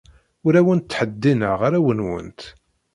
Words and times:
Ur 0.45 0.53
awent-ttheddineɣ 0.59 1.59
arraw-nwent. 1.67 2.41